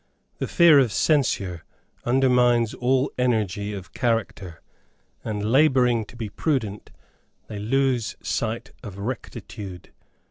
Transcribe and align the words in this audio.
The 0.39 0.47
fear 0.47 0.79
of 0.79 0.91
censure 0.91 1.63
undermines 2.05 2.73
all 2.73 3.11
energy 3.19 3.71
of 3.71 3.93
character; 3.93 4.63
and, 5.23 5.51
labouring 5.51 6.05
to 6.05 6.15
be 6.15 6.27
prudent, 6.27 6.89
they 7.45 7.59
lose 7.59 8.15
sight 8.19 8.71
of 8.81 8.97
rectitude. 8.97 9.91